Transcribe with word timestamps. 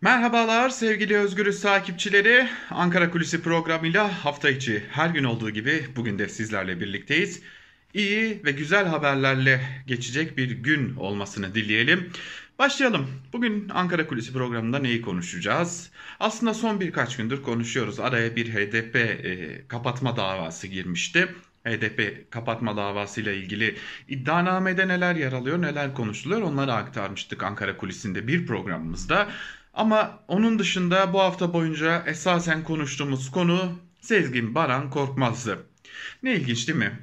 Merhabalar 0.00 0.70
sevgili 0.70 1.16
Özgürüz 1.16 1.60
takipçileri. 1.60 2.48
Ankara 2.70 3.10
Kulisi 3.10 3.42
programıyla 3.42 4.24
hafta 4.24 4.50
içi 4.50 4.84
her 4.90 5.08
gün 5.08 5.24
olduğu 5.24 5.50
gibi 5.50 5.86
bugün 5.96 6.18
de 6.18 6.28
sizlerle 6.28 6.80
birlikteyiz. 6.80 7.42
İyi 7.94 8.40
ve 8.44 8.52
güzel 8.52 8.86
haberlerle 8.86 9.60
geçecek 9.86 10.36
bir 10.36 10.50
gün 10.50 10.96
olmasını 10.96 11.54
dileyelim. 11.54 12.12
Başlayalım. 12.58 13.06
Bugün 13.32 13.68
Ankara 13.68 14.06
Kulisi 14.06 14.32
programında 14.32 14.78
neyi 14.78 15.02
konuşacağız? 15.02 15.90
Aslında 16.20 16.54
son 16.54 16.80
birkaç 16.80 17.16
gündür 17.16 17.42
konuşuyoruz. 17.42 18.00
Araya 18.00 18.36
bir 18.36 18.54
HDP 18.54 18.96
e, 18.96 19.62
kapatma 19.68 20.16
davası 20.16 20.66
girmişti. 20.66 21.28
HDP 21.66 22.30
kapatma 22.30 22.76
davasıyla 22.76 23.32
ilgili 23.32 23.76
iddianamede 24.08 24.88
neler 24.88 25.14
yer 25.14 25.32
alıyor, 25.32 25.62
neler 25.62 25.94
konuşuluyor 25.94 26.42
onları 26.42 26.72
aktarmıştık 26.72 27.42
Ankara 27.42 27.76
Kulisi'nde 27.76 28.26
bir 28.28 28.46
programımızda. 28.46 29.28
Ama 29.76 30.18
onun 30.28 30.58
dışında 30.58 31.12
bu 31.12 31.20
hafta 31.20 31.52
boyunca 31.52 32.04
esasen 32.06 32.64
konuştuğumuz 32.64 33.30
konu 33.30 33.78
Sezgin 34.00 34.54
Baran 34.54 34.90
Korkmaz'dı. 34.90 35.66
Ne 36.22 36.34
ilginç 36.34 36.68
değil 36.68 36.78
mi? 36.78 36.98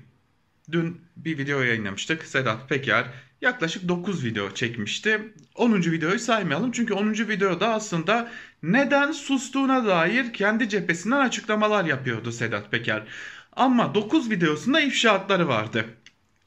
Dün 0.71 1.01
bir 1.17 1.37
video 1.37 1.61
yayınlamıştık. 1.61 2.25
Sedat 2.25 2.69
Peker 2.69 3.05
yaklaşık 3.41 3.87
9 3.87 4.25
video 4.25 4.53
çekmişti. 4.53 5.33
10. 5.55 5.73
videoyu 5.73 6.19
saymayalım 6.19 6.71
çünkü 6.71 6.93
10. 6.93 7.13
videoda 7.13 7.73
aslında 7.73 8.31
neden 8.63 9.11
sustuğuna 9.11 9.85
dair 9.85 10.33
kendi 10.33 10.69
cephesinden 10.69 11.19
açıklamalar 11.19 11.85
yapıyordu 11.85 12.31
Sedat 12.31 12.71
Peker. 12.71 13.03
Ama 13.55 13.95
9 13.95 14.29
videosunda 14.29 14.81
ifşaatları 14.81 15.47
vardı. 15.47 15.85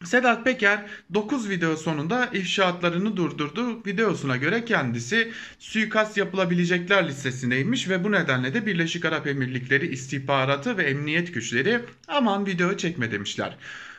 Sedat 0.04 0.44
Peker 0.44 0.86
9 1.14 1.48
video 1.50 1.76
sonunda 1.76 2.26
ifşaatlarını 2.26 3.16
durdurdu. 3.16 3.86
Videosuna 3.86 4.36
göre 4.36 4.64
kendisi 4.64 5.32
suikast 5.58 6.16
yapılabilecekler 6.16 7.08
listesindeymiş 7.08 7.88
ve 7.88 8.04
bu 8.04 8.12
nedenle 8.12 8.54
de 8.54 8.66
Birleşik 8.66 9.04
Arap 9.04 9.26
Emirlikleri 9.26 9.86
istihbaratı 9.86 10.76
ve 10.76 10.82
emniyet 10.82 11.34
güçleri 11.34 11.80
aman 12.08 12.46
video 12.46 12.76
çekme 12.76 13.12
demişler. 13.12 13.56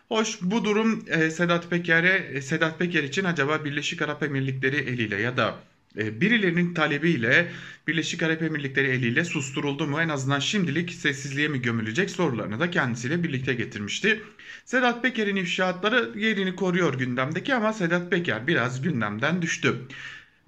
Hoş 0.08 0.42
bu 0.42 0.66
durum 0.66 1.06
e, 1.08 1.32
Sedat 1.32 1.70
Peker'e 1.70 2.42
Sedat 2.42 2.80
Peker 2.80 3.04
için 3.04 3.24
acaba 3.24 3.66
Birleşik 3.66 4.02
Arap 4.02 4.24
Emirlikleri 4.24 4.76
eliyle 4.76 5.22
ya 5.22 5.38
da 5.38 5.50
e, 5.50 5.77
birilerinin 5.96 6.74
talebiyle 6.74 7.52
Birleşik 7.88 8.24
Arap 8.24 8.42
Emirlikleri 8.42 8.88
eliyle 8.88 9.26
susturuldu 9.26 9.88
mu 9.88 10.02
en 10.02 10.10
azından 10.10 10.40
şimdilik 10.40 10.94
sessizliğe 10.94 11.48
mi 11.48 11.62
gömülecek 11.62 12.10
sorularını 12.10 12.60
da 12.60 12.72
kendisiyle 12.72 13.24
birlikte 13.24 13.54
getirmişti. 13.54 14.22
Sedat 14.66 15.04
Peker'in 15.04 15.36
ifşaatları 15.36 16.20
yerini 16.20 16.56
koruyor 16.56 16.94
gündemdeki 16.94 17.56
ama 17.56 17.74
Sedat 17.74 18.12
Peker 18.12 18.48
biraz 18.48 18.82
gündemden 18.82 19.42
düştü. 19.42 19.76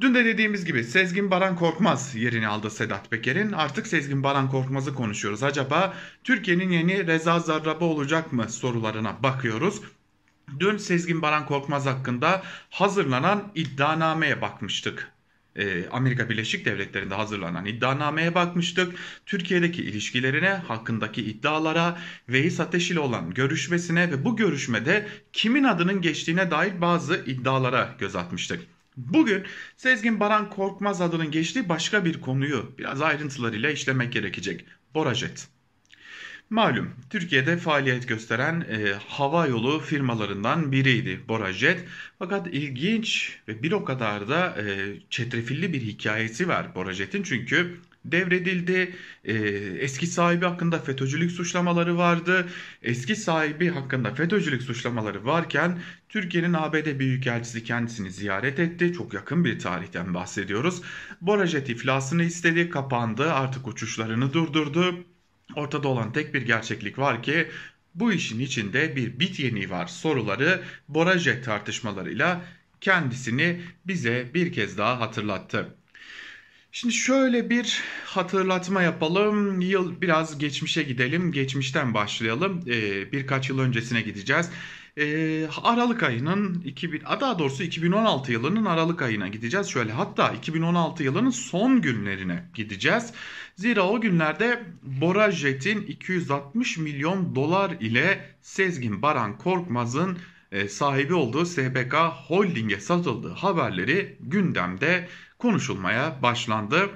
Dün 0.02 0.16
de 0.16 0.26
dediğimiz 0.26 0.66
gibi 0.66 0.84
Sezgin 0.84 1.32
Baran 1.32 1.56
Korkmaz 1.56 2.16
yerini 2.16 2.48
aldı 2.48 2.70
Sedat 2.70 3.12
Peker'in. 3.12 3.52
Artık 3.52 3.88
Sezgin 3.88 4.23
Baran 4.23 4.50
Korkmaz'ı 4.50 4.94
konuşuyoruz. 4.94 5.44
Acaba 5.44 5.94
Türkiye'nin 6.23 6.72
yeni 6.72 7.08
Reza 7.08 7.40
Zarrabı 7.40 7.86
olacak 7.86 8.34
mı 8.34 8.50
sorularına 8.50 9.23
bakıyoruz. 9.23 9.82
Dün 10.60 10.78
Sezgin 10.78 11.22
Baran 11.22 11.45
Korkmaz 11.45 11.86
hakkında 11.86 12.44
hazırlanan 12.70 13.52
iddianameye 13.56 14.42
bakmıştık. 14.42 15.12
Ee, 15.60 15.90
Amerika 15.92 16.30
Birleşik 16.30 16.66
Devletleri'nde 16.66 17.16
hazırlanan 17.16 17.66
iddianameye 17.66 18.36
bakmıştık. 18.36 18.96
Türkiye'deki 19.26 19.84
ilişkilerine, 19.84 20.50
hakkındaki 20.50 21.22
iddialara, 21.22 22.00
Veys 22.30 22.60
Ateş 22.60 22.92
ile 22.92 23.00
olan 23.00 23.34
görüşmesine 23.34 24.12
ve 24.12 24.26
bu 24.26 24.36
görüşmede 24.36 25.08
kimin 25.34 25.64
adının 25.64 26.02
geçtiğine 26.02 26.52
dair 26.52 26.82
bazı 26.82 27.24
iddialara 27.26 27.96
göz 28.00 28.16
atmıştık. 28.16 28.62
Bugün 28.98 29.44
Sezgin 29.78 30.20
Baran 30.20 30.50
Korkmaz 30.50 31.02
adının 31.02 31.32
geçtiği 31.32 31.70
başka 31.70 32.06
bir 32.06 32.22
konuyu 32.22 32.76
biraz 32.78 33.02
ayrıntılarıyla 33.02 33.72
işlemek 33.72 34.14
gerekecek. 34.14 34.66
Borajet. 34.94 35.59
Malum 36.50 36.94
Türkiye'de 37.09 37.58
faaliyet 37.58 38.08
gösteren 38.08 38.61
e, 38.61 38.94
hava 39.08 39.48
yolu 39.48 39.80
firmalarından 39.80 40.71
biriydi 40.71 41.20
Borajet. 41.27 41.86
Fakat 42.20 42.48
ilginç 42.48 43.37
ve 43.48 43.64
bir 43.64 43.71
o 43.71 43.86
kadar 43.86 44.30
da 44.30 44.55
e, 44.61 44.95
çetrefilli 45.09 45.73
bir 45.73 45.82
hikayesi 45.82 46.48
var 46.48 46.76
Borajet'in. 46.76 47.23
Çünkü 47.23 47.77
devredildi. 48.05 48.95
E, 49.26 49.33
eski 49.80 50.08
sahibi 50.08 50.45
hakkında 50.45 50.80
FETÖ'cülük 50.80 51.32
suçlamaları 51.32 51.98
vardı. 51.98 52.48
Eski 52.82 53.15
sahibi 53.15 53.70
hakkında 53.70 54.14
FETÖ'cülük 54.14 54.61
suçlamaları 54.61 55.26
varken 55.26 55.80
Türkiye'nin 56.09 56.54
ABD 56.54 56.99
Büyükelçisi 56.99 57.64
kendisini 57.64 58.11
ziyaret 58.11 58.59
etti. 58.59 58.93
Çok 58.93 59.14
yakın 59.14 59.45
bir 59.45 59.59
tarihten 59.59 60.14
bahsediyoruz. 60.14 60.82
Borajet 61.21 61.70
iflasını 61.70 62.23
istedi, 62.23 62.70
kapandı, 62.70 63.33
artık 63.33 63.67
uçuşlarını 63.67 64.33
durdurdu. 64.33 65.05
Ortada 65.55 65.87
olan 65.87 66.14
tek 66.14 66.33
bir 66.33 66.42
gerçeklik 66.42 66.99
var 66.99 67.23
ki 67.23 67.48
bu 67.95 68.14
işin 68.14 68.39
içinde 68.39 68.95
bir 68.95 69.20
bit 69.20 69.39
yeniği 69.39 69.70
var 69.70 69.87
soruları 69.87 70.64
Borajet 70.87 71.45
tartışmalarıyla 71.45 72.42
kendisini 72.82 73.61
bize 73.88 74.30
bir 74.33 74.54
kez 74.54 74.77
daha 74.77 74.99
hatırlattı. 74.99 75.76
Şimdi 76.71 76.93
şöyle 76.93 77.49
bir 77.49 77.82
hatırlatma 78.05 78.82
yapalım. 78.82 79.61
Yıl 79.61 80.02
biraz 80.02 80.38
geçmişe 80.38 80.83
gidelim. 80.83 81.32
Geçmişten 81.32 81.93
başlayalım. 81.93 82.64
Ee, 82.67 83.11
birkaç 83.11 83.49
yıl 83.49 83.59
öncesine 83.59 84.02
gideceğiz. 84.02 84.49
Ee, 84.99 85.48
Aralık 85.64 86.04
ayının 86.04 86.61
2000 86.65 87.02
daha 87.21 87.39
doğrusu 87.39 87.64
2016 87.64 88.32
yılının 88.32 88.65
Aralık 88.65 89.02
ayına 89.02 89.27
gideceğiz. 89.27 89.67
Şöyle 89.67 89.92
hatta 89.92 90.30
2016 90.30 91.04
yılının 91.04 91.30
son 91.30 91.82
günlerine 91.82 92.49
gideceğiz. 92.54 93.14
Zira 93.55 93.88
o 93.88 94.02
günlerde 94.02 94.64
Bora 94.83 95.32
Jet'in 95.32 95.82
260 95.82 96.77
milyon 96.77 97.36
dolar 97.36 97.71
ile 97.71 98.36
Sezgin 98.42 99.02
Baran 99.02 99.38
Korkmaz'ın 99.38 100.17
e, 100.52 100.67
sahibi 100.67 101.14
olduğu 101.14 101.45
SBK 101.45 101.93
Holding'e 102.27 102.80
satıldığı 102.80 103.33
haberleri 103.33 104.17
gündemde 104.20 105.08
konuşulmaya 105.38 106.21
başlandı. 106.21 106.89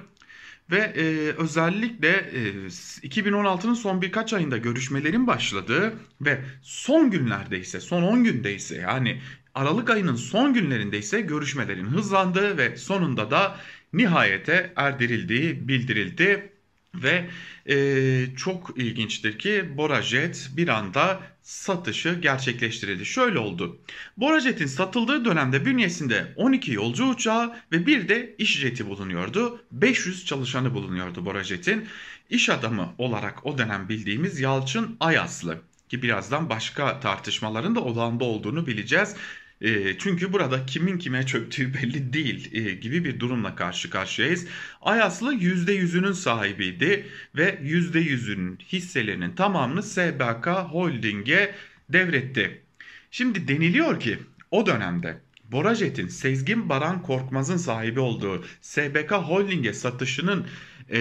Ve 0.70 0.76
e, 0.78 1.02
özellikle 1.42 2.08
e, 2.08 2.70
2016'nın 3.02 3.74
son 3.74 4.02
birkaç 4.02 4.32
ayında 4.32 4.58
görüşmelerin 4.58 5.26
başladığı 5.26 5.94
ve 6.20 6.44
son 6.62 7.10
günlerde 7.10 7.60
ise 7.60 7.80
son 7.80 8.02
10 8.02 8.24
günde 8.24 8.54
ise 8.54 8.76
yani 8.76 9.20
Aralık 9.54 9.90
ayının 9.90 10.16
son 10.16 10.54
günlerinde 10.54 10.98
ise 10.98 11.20
görüşmelerin 11.20 11.86
hızlandığı 11.86 12.58
ve 12.58 12.76
sonunda 12.76 13.30
da 13.30 13.60
nihayete 13.92 14.72
erdirildiği 14.76 15.68
bildirildi. 15.68 16.53
Ve 16.94 17.30
e, 17.68 18.36
çok 18.36 18.72
ilginçtir 18.76 19.38
ki 19.38 19.76
Borajet 19.76 20.50
bir 20.56 20.68
anda 20.68 21.20
satışı 21.42 22.18
gerçekleştirildi. 22.22 23.06
Şöyle 23.06 23.38
oldu. 23.38 23.78
Borajet'in 24.16 24.66
satıldığı 24.66 25.24
dönemde 25.24 25.64
bünyesinde 25.64 26.32
12 26.36 26.72
yolcu 26.72 27.04
uçağı 27.04 27.56
ve 27.72 27.86
bir 27.86 28.08
de 28.08 28.34
iş 28.38 28.58
jeti 28.58 28.86
bulunuyordu. 28.86 29.64
500 29.72 30.24
çalışanı 30.24 30.74
bulunuyordu 30.74 31.24
Borajet'in. 31.24 31.88
İş 32.30 32.48
adamı 32.48 32.94
olarak 32.98 33.46
o 33.46 33.58
dönem 33.58 33.88
bildiğimiz 33.88 34.40
Yalçın 34.40 34.96
Ayaslı 35.00 35.60
ki 35.88 36.02
birazdan 36.02 36.50
başka 36.50 37.00
tartışmaların 37.00 37.74
da 37.74 37.80
olağanda 37.80 38.24
olduğunu 38.24 38.66
bileceğiz. 38.66 39.16
E, 39.60 39.98
çünkü 39.98 40.32
burada 40.32 40.66
kimin 40.66 40.98
kime 40.98 41.26
çöktüğü 41.26 41.74
belli 41.74 42.12
değil 42.12 42.54
e, 42.54 42.74
gibi 42.74 43.04
bir 43.04 43.20
durumla 43.20 43.54
karşı 43.54 43.90
karşıyayız. 43.90 44.46
Ayaslı 44.82 45.34
%100'ünün 45.34 46.12
sahibiydi 46.12 47.06
ve 47.36 47.58
%100'ünün 47.62 48.58
hisselerinin 48.72 49.34
tamamını 49.34 49.82
SBK 49.82 50.46
Holding'e 50.46 51.54
devretti. 51.88 52.62
Şimdi 53.10 53.48
deniliyor 53.48 54.00
ki 54.00 54.18
o 54.50 54.66
dönemde 54.66 55.20
Borajet'in 55.44 56.08
Sezgin 56.08 56.68
Baran 56.68 57.02
Korkmaz'ın 57.02 57.56
sahibi 57.56 58.00
olduğu 58.00 58.44
SBK 58.60 59.12
Holding'e 59.12 59.72
satışının 59.72 60.46
e, 60.90 60.98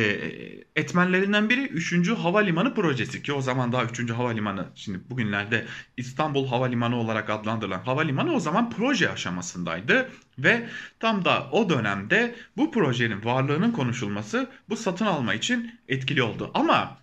etmenlerinden 0.75 1.49
biri 1.49 1.67
3. 1.67 2.09
Havalimanı 2.09 2.73
projesi 2.73 3.23
ki 3.23 3.33
o 3.33 3.41
zaman 3.41 3.71
daha 3.71 3.83
3. 3.83 4.09
Havalimanı 4.09 4.67
şimdi 4.75 4.99
bugünlerde 5.09 5.65
İstanbul 5.97 6.47
Havalimanı 6.47 6.95
olarak 6.95 7.29
adlandırılan 7.29 7.79
havalimanı 7.79 8.33
o 8.33 8.39
zaman 8.39 8.69
proje 8.69 9.09
aşamasındaydı 9.09 10.09
ve 10.37 10.69
tam 10.99 11.25
da 11.25 11.49
o 11.51 11.69
dönemde 11.69 12.35
bu 12.57 12.71
projenin 12.71 13.25
varlığının 13.25 13.71
konuşulması 13.71 14.49
bu 14.69 14.75
satın 14.75 15.05
alma 15.05 15.33
için 15.33 15.79
etkili 15.87 16.23
oldu. 16.23 16.51
Ama 16.53 17.02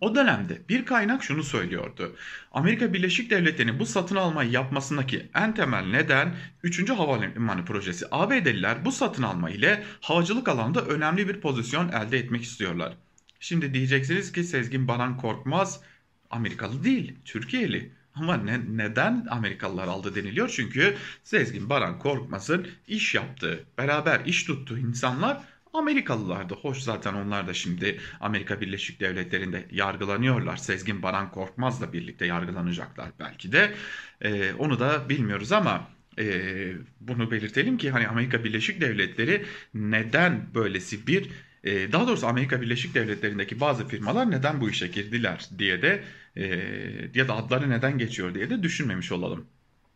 o 0.00 0.14
dönemde 0.14 0.62
bir 0.68 0.84
kaynak 0.84 1.24
şunu 1.24 1.42
söylüyordu. 1.42 2.16
Amerika 2.52 2.92
Birleşik 2.92 3.30
Devletleri'nin 3.30 3.78
bu 3.78 3.86
satın 3.86 4.16
almayı 4.16 4.50
yapmasındaki 4.50 5.30
en 5.34 5.54
temel 5.54 5.84
neden 5.84 6.34
3. 6.62 6.90
Havalimanı 6.90 7.64
Projesi. 7.64 8.06
ABD'liler 8.10 8.84
bu 8.84 8.92
satın 8.92 9.22
alma 9.22 9.50
ile 9.50 9.84
havacılık 10.00 10.48
alanında 10.48 10.84
önemli 10.84 11.28
bir 11.28 11.40
pozisyon 11.40 11.88
elde 11.88 12.18
etmek 12.18 12.42
istiyorlar. 12.42 12.96
Şimdi 13.40 13.74
diyeceksiniz 13.74 14.32
ki 14.32 14.44
Sezgin 14.44 14.88
Baran 14.88 15.16
Korkmaz 15.16 15.80
Amerikalı 16.30 16.84
değil, 16.84 17.14
Türkiye'li. 17.24 17.92
Ama 18.14 18.36
ne, 18.36 18.60
neden 18.68 19.26
Amerikalılar 19.30 19.88
aldı 19.88 20.14
deniliyor? 20.14 20.48
Çünkü 20.48 20.96
Sezgin 21.24 21.70
Baran 21.70 21.98
Korkmaz'ın 21.98 22.66
iş 22.88 23.14
yaptığı, 23.14 23.64
beraber 23.78 24.20
iş 24.24 24.44
tuttuğu 24.44 24.78
insanlar 24.78 25.40
Amerikalılar 25.72 26.48
da 26.48 26.54
hoş 26.54 26.78
zaten 26.78 27.14
onlar 27.14 27.46
da 27.46 27.54
şimdi 27.54 28.00
Amerika 28.20 28.60
Birleşik 28.60 29.00
Devletleri'nde 29.00 29.66
yargılanıyorlar. 29.70 30.56
Sezgin 30.56 31.02
Baran 31.02 31.30
Korkmaz'la 31.30 31.92
birlikte 31.92 32.26
yargılanacaklar 32.26 33.10
belki 33.20 33.52
de. 33.52 33.74
Ee, 34.20 34.52
onu 34.54 34.80
da 34.80 35.08
bilmiyoruz 35.08 35.52
ama 35.52 35.88
e, 36.18 36.74
bunu 37.00 37.30
belirtelim 37.30 37.78
ki 37.78 37.90
hani 37.90 38.08
Amerika 38.08 38.44
Birleşik 38.44 38.80
Devletleri 38.80 39.44
neden 39.74 40.54
böylesi 40.54 41.06
bir 41.06 41.30
e, 41.64 41.92
daha 41.92 42.06
doğrusu 42.06 42.26
Amerika 42.26 42.60
Birleşik 42.60 42.94
Devletleri'ndeki 42.94 43.60
bazı 43.60 43.88
firmalar 43.88 44.30
neden 44.30 44.60
bu 44.60 44.70
işe 44.70 44.88
girdiler 44.88 45.48
diye 45.58 45.82
de 45.82 46.04
e, 46.36 46.44
ya 47.14 47.28
da 47.28 47.34
adları 47.36 47.70
neden 47.70 47.98
geçiyor 47.98 48.34
diye 48.34 48.50
de 48.50 48.62
düşünmemiş 48.62 49.12
olalım. 49.12 49.46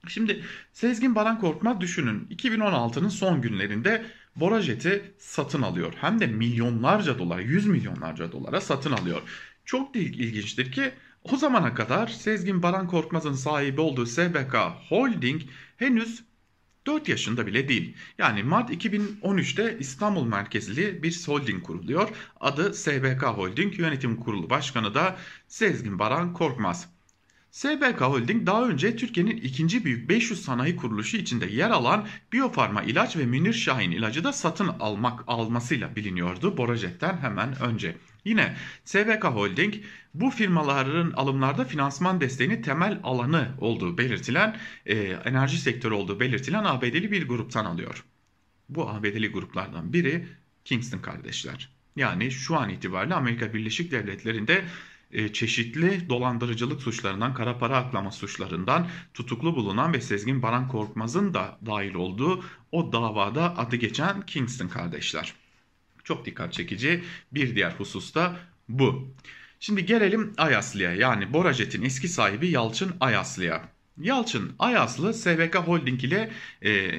Şimdi 0.08 0.44
Sezgin 0.73 1.14
Baran 1.14 1.41
Korkmaz 1.41 1.81
düşünün 1.81 2.26
2016'nın 2.31 3.08
son 3.08 3.41
günlerinde 3.41 4.06
Borajet'i 4.37 5.14
satın 5.19 5.62
alıyor. 5.62 5.93
Hem 6.00 6.20
de 6.20 6.26
milyonlarca 6.26 7.19
dolar, 7.19 7.38
yüz 7.38 7.67
milyonlarca 7.67 8.32
dolara 8.32 8.61
satın 8.61 8.93
alıyor. 8.93 9.23
Çok 9.64 9.94
da 9.94 9.99
ilginçtir 9.99 10.73
ki 10.73 10.93
o 11.32 11.37
zamana 11.37 11.75
kadar 11.75 12.06
Sezgin 12.06 12.62
Baran 12.62 12.88
Korkmaz'ın 12.88 13.32
sahibi 13.32 13.81
olduğu 13.81 14.06
SBK 14.06 14.55
Holding 14.88 15.43
henüz 15.76 16.25
4 16.87 17.09
yaşında 17.09 17.47
bile 17.47 17.69
değil. 17.69 17.97
Yani 18.19 18.43
Mart 18.43 18.70
2013'te 18.70 19.76
İstanbul 19.79 20.26
merkezli 20.26 21.02
bir 21.02 21.26
holding 21.26 21.62
kuruluyor. 21.62 22.09
Adı 22.41 22.75
SBK 22.75 23.23
Holding. 23.23 23.79
Yönetim 23.79 24.17
Kurulu 24.17 24.50
Başkanı 24.50 24.94
da 24.94 25.17
Sezgin 25.49 25.99
Baran 25.99 26.32
Korkmaz. 26.32 26.96
SBK 27.51 28.01
Holding 28.01 28.47
daha 28.47 28.69
önce 28.69 28.97
Türkiye'nin 28.97 29.37
ikinci 29.37 29.85
büyük 29.85 30.09
500 30.09 30.45
sanayi 30.45 30.77
kuruluşu 30.77 31.17
içinde 31.17 31.47
yer 31.47 31.71
alan 31.71 32.07
Biofarma 32.33 32.83
ilaç 32.83 33.17
ve 33.17 33.27
Münir 33.27 33.53
Şahin 33.53 33.91
ilacı 33.91 34.25
da 34.25 34.33
satın 34.33 34.69
almak 34.69 35.25
almasıyla 35.27 35.97
biliniyordu 35.97 36.57
Borajet'ten 36.57 37.19
hemen 37.19 37.63
önce. 37.63 37.97
Yine 38.25 38.57
SBK 38.85 39.25
Holding 39.25 39.75
bu 40.15 40.31
firmaların 40.31 41.13
alımlarda 41.13 41.65
finansman 41.65 42.21
desteğini 42.21 42.63
temel 42.63 43.01
alanı 43.03 43.49
olduğu 43.61 43.99
belirtilen 43.99 44.57
e, 44.87 44.95
enerji 45.25 45.59
sektörü 45.59 45.95
olduğu 45.95 46.21
belirtilen 46.21 46.65
ABD'li 46.65 47.13
bir 47.13 47.29
gruptan 47.29 47.65
alıyor. 47.65 48.05
Bu 48.69 48.89
ABD'li 48.89 49.29
gruplardan 49.29 49.93
biri 49.93 50.27
Kingston 50.65 50.99
kardeşler. 50.99 51.69
Yani 51.97 52.31
şu 52.31 52.57
an 52.57 52.69
itibariyle 52.69 53.15
Amerika 53.15 53.55
Birleşik 53.55 53.93
Devletleri'nde 53.93 54.65
çeşitli 55.32 56.08
dolandırıcılık 56.08 56.82
suçlarından, 56.82 57.35
kara 57.35 57.58
para 57.58 57.76
aklama 57.76 58.11
suçlarından 58.11 58.88
tutuklu 59.14 59.56
bulunan 59.56 59.93
ve 59.93 60.00
Sezgin 60.00 60.43
Baran 60.43 60.69
Korkmaz'ın 60.69 61.35
da 61.35 61.58
dahil 61.67 61.94
olduğu 61.94 62.44
o 62.73 62.93
davada 62.93 63.58
adı 63.58 63.76
geçen 63.76 64.26
Kingston 64.26 64.69
kardeşler. 64.69 65.35
Çok 66.05 66.26
dikkat 66.26 66.53
çekici 66.53 67.05
bir 67.32 67.55
diğer 67.55 67.70
husus 67.70 68.14
da 68.14 68.37
bu. 68.69 69.14
Şimdi 69.61 69.87
gelelim 69.87 70.32
Ayaslı'ya 70.37 70.94
yani 70.94 71.32
Borajet'in 71.32 71.82
eski 71.82 72.09
sahibi 72.09 72.49
Yalçın 72.49 72.97
Ayaslı'ya. 73.00 73.75
Yalçın 74.01 74.53
Ayaslı 74.59 75.15
SVK 75.15 75.55
Holding 75.55 76.05
ile 76.05 76.31
e, 76.65 76.91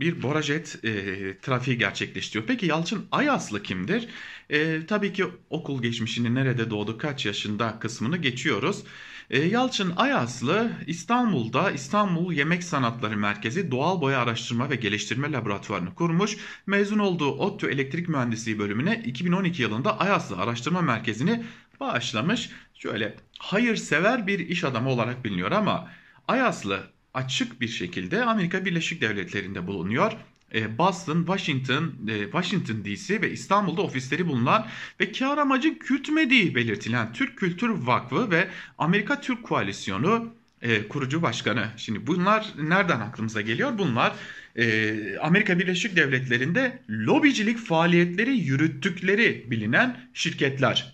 bir 0.00 0.22
Borajet 0.22 0.84
e, 0.84 1.38
trafiği 1.38 1.78
gerçekleştiriyor. 1.78 2.46
Peki 2.46 2.66
Yalçın 2.66 3.06
Ayaslı 3.12 3.62
kimdir? 3.62 4.08
E, 4.50 4.86
tabii 4.86 5.12
ki 5.12 5.24
okul 5.50 5.82
geçmişini 5.82 6.34
nerede 6.34 6.70
doğdu 6.70 6.98
kaç 6.98 7.26
yaşında 7.26 7.78
kısmını 7.78 8.16
geçiyoruz. 8.16 8.84
E, 9.30 9.40
Yalçın 9.40 9.92
Ayaslı 9.96 10.72
İstanbul'da 10.86 11.70
İstanbul 11.70 12.32
Yemek 12.32 12.64
Sanatları 12.64 13.16
Merkezi 13.16 13.70
Doğal 13.70 14.00
Boya 14.00 14.18
Araştırma 14.18 14.70
ve 14.70 14.76
Geliştirme 14.76 15.32
Laboratuvarını 15.32 15.94
kurmuş. 15.94 16.36
Mezun 16.66 16.98
olduğu 16.98 17.30
ODTÜ 17.30 17.66
Elektrik 17.66 18.08
Mühendisliği 18.08 18.58
bölümüne 18.58 19.02
2012 19.06 19.62
yılında 19.62 20.00
Ayaslı 20.00 20.36
Araştırma 20.36 20.82
Merkezi'ni 20.82 21.44
bağışlamış. 21.80 22.50
Şöyle 22.74 23.16
hayırsever 23.38 24.26
bir 24.26 24.38
iş 24.38 24.64
adamı 24.64 24.90
olarak 24.90 25.24
biliniyor 25.24 25.52
ama 25.52 25.90
Ayaslı 26.28 26.90
açık 27.14 27.60
bir 27.60 27.68
şekilde 27.68 28.24
Amerika 28.24 28.64
Birleşik 28.64 29.00
Devletleri'nde 29.00 29.66
bulunuyor. 29.66 30.12
E, 30.54 30.78
Boston, 30.78 31.18
Washington, 31.18 31.94
e, 32.08 32.22
Washington 32.22 32.84
DC 32.84 33.22
ve 33.22 33.30
İstanbul'da 33.30 33.82
ofisleri 33.82 34.26
bulunan 34.26 34.66
ve 35.00 35.12
kar 35.12 35.38
amacı 35.38 35.68
gütmediği 35.68 36.54
belirtilen 36.54 37.12
Türk 37.12 37.38
Kültür 37.38 37.68
Vakfı 37.68 38.30
ve 38.30 38.48
Amerika 38.78 39.20
Türk 39.20 39.44
Koalisyonu 39.44 40.34
e, 40.62 40.88
kurucu 40.88 41.22
başkanı. 41.22 41.66
Şimdi 41.76 42.06
bunlar 42.06 42.46
nereden 42.62 43.00
aklımıza 43.00 43.40
geliyor? 43.40 43.78
Bunlar 43.78 44.12
Amerika 45.20 45.58
Birleşik 45.58 45.96
Devletleri'nde 45.96 46.82
lobicilik 46.90 47.58
faaliyetleri 47.58 48.36
yürüttükleri 48.36 49.46
bilinen 49.50 50.10
şirketler. 50.14 50.93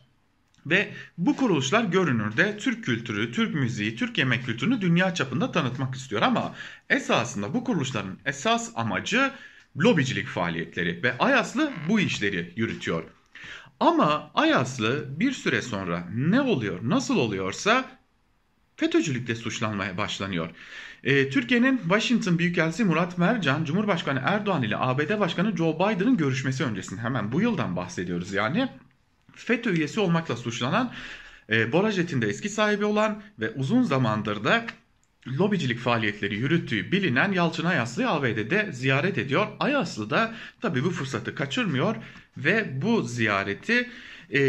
Ve 0.66 0.92
bu 1.18 1.36
kuruluşlar 1.36 1.84
görünürde 1.84 2.58
Türk 2.58 2.84
kültürü, 2.84 3.32
Türk 3.32 3.54
müziği, 3.54 3.96
Türk 3.96 4.18
yemek 4.18 4.46
kültürünü 4.46 4.80
dünya 4.80 5.14
çapında 5.14 5.52
tanıtmak 5.52 5.94
istiyor 5.94 6.22
ama 6.22 6.54
esasında 6.90 7.54
bu 7.54 7.64
kuruluşların 7.64 8.18
esas 8.24 8.72
amacı 8.74 9.32
lobicilik 9.76 10.26
faaliyetleri 10.26 11.02
ve 11.02 11.18
Ayaslı 11.18 11.72
bu 11.88 12.00
işleri 12.00 12.52
yürütüyor. 12.56 13.04
Ama 13.80 14.30
Ayaslı 14.34 15.20
bir 15.20 15.32
süre 15.32 15.62
sonra 15.62 16.08
ne 16.14 16.40
oluyor, 16.40 16.78
nasıl 16.82 17.16
oluyorsa 17.16 18.00
FETÖ'cülükle 18.76 19.34
suçlanmaya 19.34 19.96
başlanıyor. 19.96 20.50
E, 21.04 21.30
Türkiye'nin 21.30 21.78
Washington 21.78 22.38
Büyükelçisi 22.38 22.84
Murat 22.84 23.18
Mercan, 23.18 23.64
Cumhurbaşkanı 23.64 24.22
Erdoğan 24.24 24.62
ile 24.62 24.76
ABD 24.76 25.20
Başkanı 25.20 25.56
Joe 25.56 25.74
Biden'ın 25.74 26.16
görüşmesi 26.16 26.64
öncesinde 26.64 27.00
hemen 27.00 27.32
bu 27.32 27.40
yıldan 27.40 27.76
bahsediyoruz 27.76 28.32
yani. 28.32 28.68
FETÖ 29.44 29.72
üyesi 29.72 30.00
olmakla 30.00 30.36
suçlanan 30.36 30.92
e, 31.50 31.72
Borajet'in 31.72 32.22
de 32.22 32.28
eski 32.28 32.48
sahibi 32.48 32.84
olan 32.84 33.22
ve 33.38 33.50
uzun 33.50 33.82
zamandır 33.82 34.44
da 34.44 34.66
lobicilik 35.26 35.78
faaliyetleri 35.78 36.34
yürüttüğü 36.34 36.92
bilinen 36.92 37.32
Yalçın 37.32 37.64
Ayaslı'yı 37.64 38.08
ABD'de 38.08 38.72
ziyaret 38.72 39.18
ediyor. 39.18 39.46
Ayaslı 39.60 40.10
da 40.10 40.34
tabii 40.60 40.84
bu 40.84 40.90
fırsatı 40.90 41.34
kaçırmıyor 41.34 41.96
ve 42.36 42.82
bu 42.82 43.02
ziyareti 43.02 43.90
e, 44.32 44.40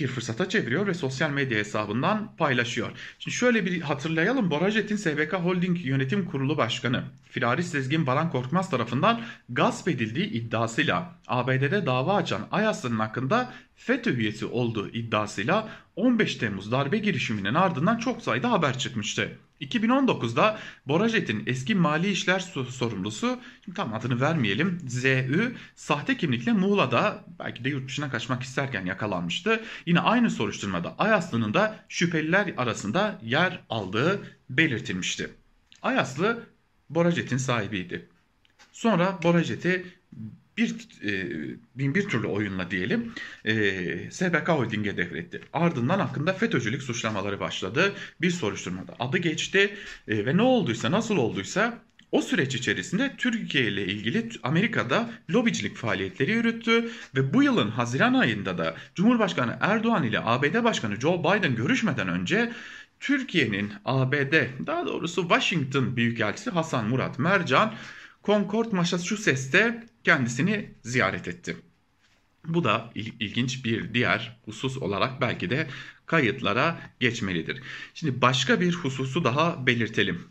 bir 0.00 0.06
fırsata 0.06 0.48
çeviriyor 0.48 0.86
ve 0.86 0.94
sosyal 0.94 1.30
medya 1.30 1.58
hesabından 1.58 2.36
paylaşıyor. 2.36 2.90
Şimdi 3.18 3.36
şöyle 3.36 3.66
bir 3.66 3.80
hatırlayalım. 3.80 4.50
Borajet'in 4.50 4.96
SBK 4.96 5.32
Holding 5.32 5.86
Yönetim 5.86 6.24
Kurulu 6.24 6.56
Başkanı 6.56 7.04
Firari 7.30 7.62
Sezgin 7.62 8.06
Baran 8.06 8.30
Korkmaz 8.30 8.70
tarafından 8.70 9.20
gasp 9.48 9.88
edildiği 9.88 10.26
iddiasıyla 10.26 11.14
ABD'de 11.26 11.86
dava 11.86 12.14
açan 12.14 12.48
Ayaslı'nın 12.50 12.98
hakkında 12.98 13.52
FETÖ 13.76 14.14
üyesi 14.14 14.46
olduğu 14.46 14.88
iddiasıyla 14.88 15.68
15 15.96 16.36
Temmuz 16.36 16.72
darbe 16.72 16.98
girişiminin 16.98 17.54
ardından 17.54 17.98
çok 17.98 18.22
sayıda 18.22 18.50
haber 18.50 18.78
çıkmıştı. 18.78 19.38
2019'da 19.62 20.58
Borajet'in 20.86 21.42
eski 21.46 21.74
mali 21.74 22.10
işler 22.10 22.40
sorumlusu, 22.70 23.38
şimdi 23.64 23.76
tam 23.76 23.94
adını 23.94 24.20
vermeyelim, 24.20 24.78
ZÜ 24.88 25.56
sahte 25.74 26.16
kimlikle 26.16 26.52
Muğla'da 26.52 27.24
belki 27.38 27.64
de 27.64 27.68
yurt 27.68 27.88
dışına 27.88 28.10
kaçmak 28.10 28.42
isterken 28.42 28.86
yakalanmıştı. 28.86 29.64
Yine 29.86 30.00
aynı 30.00 30.30
soruşturmada 30.30 30.94
Ayaslı'nın 30.98 31.54
da 31.54 31.84
şüpheliler 31.88 32.54
arasında 32.56 33.18
yer 33.22 33.60
aldığı 33.70 34.20
belirtilmişti. 34.50 35.30
Ayaslı 35.82 36.46
Borajet'in 36.90 37.36
sahibiydi. 37.36 38.08
Sonra 38.72 39.18
Borajet'i 39.22 39.86
bir 40.56 40.74
e, 41.04 41.30
bin 41.74 41.94
bir 41.94 42.08
türlü 42.08 42.26
oyunla 42.26 42.70
diyelim 42.70 43.12
e, 43.44 44.10
SBK 44.10 44.48
Holding'e 44.48 44.96
devretti. 44.96 45.40
Ardından 45.52 45.98
hakkında 45.98 46.32
FETÖ'cülük 46.32 46.82
suçlamaları 46.82 47.40
başladı. 47.40 47.92
Bir 48.20 48.30
soruşturmada 48.30 48.94
adı 48.98 49.18
geçti 49.18 49.74
e, 50.08 50.26
ve 50.26 50.36
ne 50.36 50.42
olduysa 50.42 50.90
nasıl 50.90 51.16
olduysa 51.16 51.78
o 52.12 52.22
süreç 52.22 52.54
içerisinde 52.54 53.14
Türkiye 53.18 53.64
ile 53.64 53.84
ilgili 53.84 54.28
Amerika'da 54.42 55.10
lobicilik 55.30 55.76
faaliyetleri 55.76 56.32
yürüttü 56.32 56.90
ve 57.16 57.34
bu 57.34 57.42
yılın 57.42 57.70
Haziran 57.70 58.14
ayında 58.14 58.58
da 58.58 58.76
Cumhurbaşkanı 58.94 59.58
Erdoğan 59.60 60.02
ile 60.02 60.20
ABD 60.20 60.64
Başkanı 60.64 61.00
Joe 61.00 61.20
Biden 61.20 61.56
görüşmeden 61.56 62.08
önce 62.08 62.52
Türkiye'nin 63.00 63.72
ABD 63.84 64.66
daha 64.66 64.86
doğrusu 64.86 65.22
Washington 65.22 65.96
Büyükelçisi 65.96 66.50
Hasan 66.50 66.88
Murat 66.88 67.18
Mercan 67.18 67.74
Concord, 68.24 68.72
Massachusetts'te 68.72 69.86
kendisini 70.04 70.74
ziyaret 70.82 71.28
etti. 71.28 71.56
Bu 72.46 72.64
da 72.64 72.90
ilginç 72.94 73.64
bir 73.64 73.94
diğer 73.94 74.40
husus 74.44 74.78
olarak 74.78 75.20
belki 75.20 75.50
de 75.50 75.66
kayıtlara 76.06 76.80
geçmelidir. 77.00 77.62
Şimdi 77.94 78.20
başka 78.22 78.60
bir 78.60 78.72
hususu 78.72 79.24
daha 79.24 79.66
belirtelim. 79.66 80.24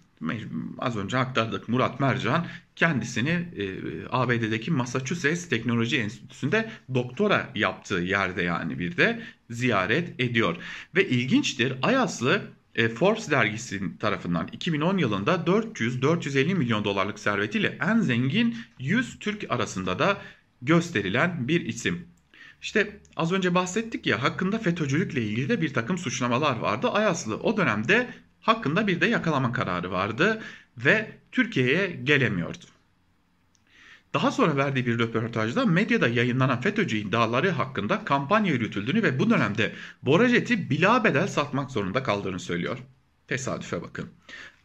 Az 0.80 0.98
önce 0.98 1.18
aktardık 1.18 1.70
Murat 1.70 2.00
Mercan 2.00 2.48
kendisini 2.76 3.30
e, 3.30 3.66
ABD'deki 4.10 4.72
Massachusetts 4.72 5.50
Teknoloji 5.50 5.98
Enstitüsü'nde 5.98 6.72
doktora 6.94 7.50
yaptığı 7.56 7.96
yerde 7.96 8.44
yani 8.44 8.80
bir 8.80 8.98
de 8.98 9.24
ziyaret 9.50 10.20
ediyor. 10.20 10.58
Ve 10.96 11.10
ilginçtir 11.10 11.74
Ayaslı 11.82 12.42
e, 12.76 12.90
Forbes 12.90 13.32
dergisi 13.32 13.98
tarafından 14.00 14.48
2010 14.52 14.98
yılında 14.98 15.36
400-450 15.36 16.56
milyon 16.56 16.84
dolarlık 16.86 17.20
servetiyle 17.20 17.78
en 17.82 18.00
zengin 18.00 18.58
100 18.80 19.20
Türk 19.20 19.52
arasında 19.52 20.00
da 20.00 20.18
gösterilen 20.62 21.48
bir 21.48 21.62
isim. 21.66 22.08
İşte 22.62 23.00
az 23.16 23.32
önce 23.32 23.56
bahsettik 23.56 24.08
ya 24.08 24.24
hakkında 24.24 24.60
FETÖ'cülükle 24.60 25.22
ilgili 25.22 25.50
de 25.50 25.62
bir 25.62 25.74
takım 25.74 25.98
suçlamalar 25.98 26.58
vardı. 26.58 26.90
Ayaslı 26.90 27.38
o 27.38 27.58
dönemde 27.58 28.14
hakkında 28.42 28.88
bir 28.88 29.02
de 29.02 29.06
yakalama 29.06 29.52
kararı 29.52 29.92
vardı 29.92 30.42
ve 30.78 31.12
Türkiye'ye 31.32 31.88
gelemiyordu. 31.88 32.66
Daha 34.14 34.32
sonra 34.32 34.58
verdiği 34.58 34.86
bir 34.86 35.00
röportajda 35.00 35.66
medyada 35.66 36.08
yayınlanan 36.08 36.62
FETÖ'cü 36.62 36.98
iddiaları 36.98 37.50
hakkında 37.50 38.06
kampanya 38.06 38.54
yürütüldüğünü 38.54 39.04
ve 39.04 39.20
bu 39.20 39.30
dönemde 39.30 39.74
Borajet'i 40.04 40.70
bila 40.70 41.04
bedel 41.04 41.28
satmak 41.28 41.72
zorunda 41.72 42.04
kaldığını 42.04 42.40
söylüyor. 42.40 42.78
Tesadüfe 43.28 43.82
bakın. 43.82 44.10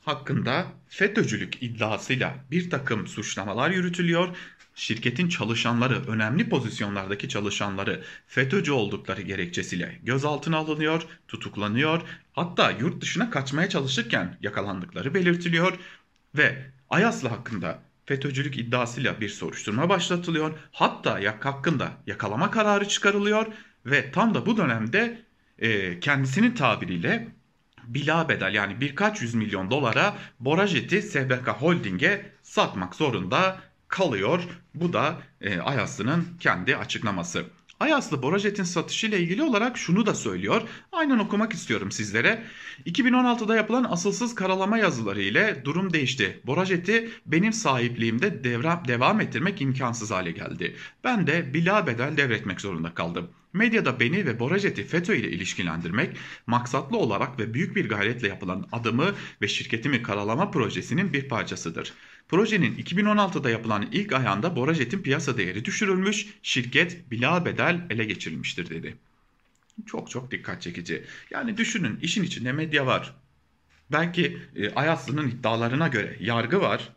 Hakkında 0.05 0.67
FETÖ'cülük 0.88 1.62
iddiasıyla 1.62 2.35
bir 2.50 2.71
takım 2.71 3.07
suçlamalar 3.07 3.71
yürütülüyor. 3.71 4.37
Şirketin 4.75 5.29
çalışanları, 5.29 6.07
önemli 6.07 6.49
pozisyonlardaki 6.49 7.29
çalışanları 7.29 8.05
FETÖ'cü 8.26 8.73
oldukları 8.73 9.23
gerekçesiyle 9.23 9.99
gözaltına 10.03 10.57
alınıyor, 10.57 11.07
tutuklanıyor. 11.29 12.03
Hatta 12.33 12.71
yurt 12.71 13.00
dışına 13.00 13.31
kaçmaya 13.31 13.69
çalışırken 13.69 14.38
yakalandıkları 14.41 15.15
belirtiliyor 15.15 15.79
ve 16.35 16.71
Ayaslı 16.91 17.29
hakkında 17.29 17.83
FETÖ'cülük 18.07 18.59
iddiasıyla 18.59 19.21
bir 19.21 19.29
soruşturma 19.29 19.89
başlatılıyor. 19.89 20.59
Hatta 20.73 21.19
yak 21.19 21.45
hakkında 21.45 21.91
yakalama 22.07 22.51
kararı 22.51 22.89
çıkarılıyor 22.89 23.47
ve 23.87 24.11
tam 24.11 24.35
da 24.35 24.47
bu 24.47 24.57
dönemde 24.57 25.23
e, 25.59 26.01
kendisinin 26.01 26.55
tabiriyle 26.55 27.29
bila 27.87 28.29
bedel 28.29 28.55
yani 28.55 28.81
birkaç 28.81 29.23
yüz 29.23 29.35
milyon 29.35 29.71
dolara 29.71 30.17
Borajet'i 30.41 31.03
SBK 31.03 31.49
Holding'e 31.49 32.33
satmak 32.43 32.95
zorunda 32.95 33.61
kalıyor. 33.89 34.43
Bu 34.75 34.93
da 34.93 35.19
e, 35.41 35.61
Ayaslı'nın 35.61 36.27
kendi 36.41 36.77
açıklaması. 36.77 37.45
Ayaslı 37.80 38.23
Borajet'in 38.23 38.64
satışı 38.64 39.06
ile 39.06 39.21
ilgili 39.21 39.42
olarak 39.42 39.78
şunu 39.78 40.06
da 40.06 40.14
söylüyor. 40.14 40.62
Aynen 40.92 41.18
okumak 41.18 41.52
istiyorum 41.52 41.92
sizlere. 41.92 42.45
2016'da 42.87 43.56
yapılan 43.56 43.85
asılsız 43.85 44.35
karalama 44.35 44.78
yazıları 44.78 45.21
ile 45.23 45.62
durum 45.64 45.92
değişti. 45.92 46.40
Borajet'i 46.47 47.11
benim 47.26 47.52
sahipliğimde 47.52 48.45
devra, 48.45 48.83
devam 48.88 49.21
ettirmek 49.21 49.61
imkansız 49.61 50.11
hale 50.11 50.30
geldi. 50.30 50.76
Ben 51.04 51.26
de 51.26 51.54
bila 51.54 51.87
bedel 51.87 52.16
devretmek 52.16 52.61
zorunda 52.61 52.95
kaldım. 52.95 53.28
Medyada 53.52 54.00
beni 54.00 54.26
ve 54.26 54.40
Borajet'i 54.40 54.85
FETÖ 54.85 55.14
ile 55.14 55.30
ilişkilendirmek 55.30 56.16
maksatlı 56.47 56.97
olarak 56.97 57.38
ve 57.38 57.54
büyük 57.54 57.76
bir 57.76 57.88
gayretle 57.88 58.28
yapılan 58.28 58.66
adımı 58.73 59.14
ve 59.42 59.49
şirketimi 59.49 60.02
karalama 60.02 60.50
projesinin 60.50 61.12
bir 61.12 61.28
parçasıdır. 61.28 61.92
Projenin 62.28 62.76
2016'da 62.76 63.50
yapılan 63.50 63.88
ilk 63.92 64.12
ayağında 64.12 64.56
Borajet'in 64.56 65.02
piyasa 65.02 65.37
değeri 65.37 65.64
düşürülmüş, 65.64 66.26
şirket 66.42 67.11
bila 67.11 67.45
bedel 67.45 67.87
ele 67.90 68.04
geçirilmiştir 68.04 68.71
dedi. 68.71 68.97
Çok 69.87 70.11
çok 70.11 70.30
dikkat 70.30 70.62
çekici. 70.62 71.04
Yani 71.30 71.56
düşünün 71.56 71.99
işin 72.02 72.23
içinde 72.23 72.52
medya 72.52 72.87
var. 72.87 73.14
Belki 73.92 74.38
e, 74.56 74.71
Ayaslı'nın 74.71 75.28
iddialarına 75.28 75.88
göre 75.88 76.16
yargı 76.21 76.61
var. 76.61 76.88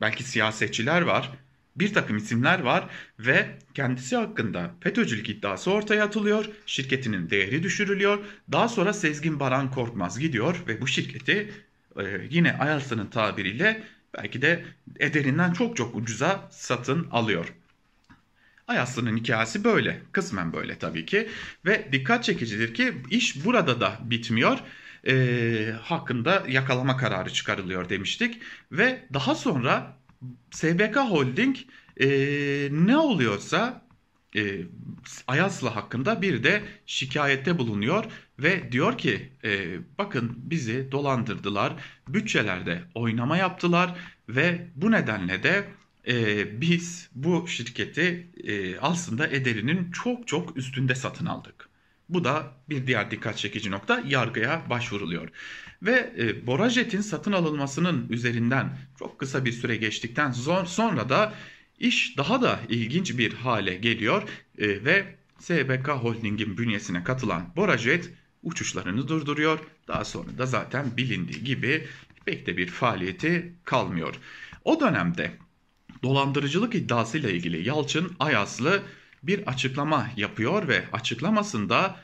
Belki 0.00 0.24
siyasetçiler 0.24 1.02
var. 1.02 1.30
Bir 1.76 1.94
takım 1.94 2.16
isimler 2.16 2.60
var 2.60 2.90
ve 3.18 3.58
kendisi 3.74 4.16
hakkında 4.16 4.74
FETÖ'cülük 4.80 5.28
iddiası 5.28 5.70
ortaya 5.70 6.04
atılıyor. 6.04 6.44
Şirketinin 6.66 7.30
değeri 7.30 7.62
düşürülüyor. 7.62 8.18
Daha 8.52 8.68
sonra 8.68 8.92
Sezgin 8.92 9.40
Baran 9.40 9.70
Korkmaz 9.70 10.18
gidiyor 10.18 10.62
ve 10.68 10.80
bu 10.80 10.86
şirketi 10.86 11.52
e, 11.96 12.02
yine 12.30 12.52
Ayaslı'nın 12.52 13.06
tabiriyle 13.06 13.82
belki 14.18 14.42
de 14.42 14.64
ederinden 14.98 15.52
çok 15.52 15.76
çok 15.76 15.96
ucuza 15.96 16.48
satın 16.50 17.08
alıyor. 17.10 17.54
Ayaslı'nın 18.68 19.16
hikayesi 19.16 19.64
böyle. 19.64 20.02
Kısmen 20.12 20.52
böyle 20.52 20.78
tabii 20.78 21.06
ki. 21.06 21.28
Ve 21.66 21.88
dikkat 21.92 22.24
çekicidir 22.24 22.74
ki 22.74 22.94
iş 23.10 23.44
burada 23.44 23.80
da 23.80 23.98
bitmiyor. 24.02 24.58
E, 25.06 25.74
hakkında 25.82 26.44
yakalama 26.48 26.96
kararı 26.96 27.30
çıkarılıyor 27.32 27.88
demiştik. 27.88 28.42
Ve 28.72 29.04
daha 29.14 29.34
sonra 29.34 29.96
SBK 30.50 30.96
Holding 30.96 31.56
e, 32.00 32.08
ne 32.70 32.96
oluyorsa 32.96 33.82
e, 34.36 34.60
Ayaslı 35.26 35.68
hakkında 35.68 36.22
bir 36.22 36.44
de 36.44 36.62
şikayette 36.86 37.58
bulunuyor 37.58 38.04
ve 38.42 38.72
diyor 38.72 38.98
ki 38.98 39.32
e, 39.44 39.78
bakın 39.98 40.32
bizi 40.36 40.92
dolandırdılar, 40.92 41.72
bütçelerde 42.08 42.82
oynama 42.94 43.36
yaptılar 43.36 43.94
ve 44.28 44.66
bu 44.76 44.90
nedenle 44.90 45.42
de 45.42 45.64
e, 46.08 46.60
biz 46.60 47.10
bu 47.14 47.48
şirketi 47.48 48.26
e, 48.44 48.78
aslında 48.78 49.26
ederinin 49.26 49.90
çok 49.90 50.28
çok 50.28 50.56
üstünde 50.56 50.94
satın 50.94 51.26
aldık. 51.26 51.68
Bu 52.08 52.24
da 52.24 52.52
bir 52.68 52.86
diğer 52.86 53.10
dikkat 53.10 53.38
çekici 53.38 53.70
nokta 53.70 54.02
yargıya 54.06 54.62
başvuruluyor. 54.70 55.28
Ve 55.82 56.12
e, 56.18 56.46
Borajet'in 56.46 57.00
satın 57.00 57.32
alınmasının 57.32 58.06
üzerinden 58.10 58.78
çok 58.98 59.18
kısa 59.18 59.44
bir 59.44 59.52
süre 59.52 59.76
geçtikten 59.76 60.30
sonra 60.66 61.08
da 61.08 61.34
iş 61.78 62.16
daha 62.16 62.42
da 62.42 62.60
ilginç 62.68 63.18
bir 63.18 63.32
hale 63.32 63.74
geliyor 63.74 64.22
e, 64.58 64.84
ve 64.84 65.14
SBK 65.38 65.88
Holding'in 65.88 66.58
bünyesine 66.58 67.04
katılan 67.04 67.52
Borajet 67.56 68.10
uçuşlarını 68.42 69.08
durduruyor. 69.08 69.58
Daha 69.88 70.04
sonra 70.04 70.38
da 70.38 70.46
zaten 70.46 70.96
bilindiği 70.96 71.44
gibi 71.44 71.86
pek 72.24 72.46
de 72.46 72.56
bir 72.56 72.66
faaliyeti 72.66 73.54
kalmıyor. 73.64 74.14
O 74.64 74.80
dönemde 74.80 75.32
dolandırıcılık 76.02 76.74
iddiasıyla 76.74 77.30
ilgili 77.30 77.68
Yalçın 77.68 78.16
Ayaslı 78.18 78.82
bir 79.22 79.46
açıklama 79.46 80.10
yapıyor 80.16 80.68
ve 80.68 80.84
açıklamasında 80.92 81.96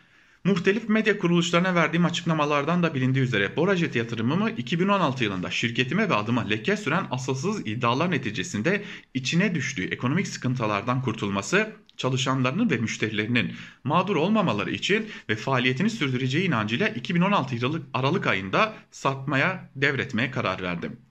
muhtelif 0.47 0.89
medya 0.89 1.19
kuruluşlarına 1.19 1.75
verdiğim 1.75 2.05
açıklamalardan 2.05 2.83
da 2.83 2.95
bilindiği 2.95 3.21
üzere 3.21 3.57
Borajet 3.57 3.97
yatırımımı 3.97 4.51
2016 4.51 5.25
yılında 5.25 5.51
şirketime 5.51 6.11
ve 6.11 6.15
adıma 6.15 6.41
leke 6.41 6.77
süren 6.77 7.07
asılsız 7.11 7.67
iddialar 7.67 8.11
neticesinde 8.11 8.85
içine 9.15 9.55
düştüğü 9.55 9.85
ekonomik 9.85 10.29
sıkıntılardan 10.29 11.03
kurtulması 11.03 11.73
çalışanlarının 11.97 12.71
ve 12.71 12.77
müşterilerinin 12.77 13.53
mağdur 13.85 14.17
olmamaları 14.17 14.71
için 14.71 15.09
ve 15.29 15.37
faaliyetini 15.37 15.91
sürdüreceği 15.91 16.49
inancıyla 16.49 16.89
2016 16.89 17.55
yılı 17.55 17.83
Aralık 17.95 18.27
ayında 18.27 18.75
satmaya 18.91 19.71
devretmeye 19.77 20.31
karar 20.31 20.63
verdim. 20.63 21.06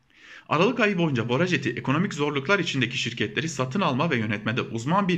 Aralık 0.50 0.80
ayı 0.80 0.98
boyunca 0.98 1.30
Borajet'i 1.30 1.70
ekonomik 1.70 2.14
zorluklar 2.14 2.60
içindeki 2.60 2.98
şirketleri 2.98 3.50
satın 3.50 3.82
alma 3.82 4.10
ve 4.10 4.18
yönetmede 4.18 4.62
uzman 4.62 5.08
bir 5.08 5.18